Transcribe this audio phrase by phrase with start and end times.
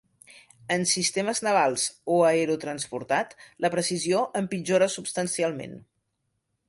[0.75, 1.83] En sistemes navals
[2.15, 3.35] o aerotransportat
[3.67, 5.77] la precisió empitjora substancialment.